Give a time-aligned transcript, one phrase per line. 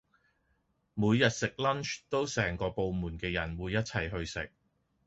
[0.95, 4.51] 每日食 lunch 都成個部門嘅人會一齊去食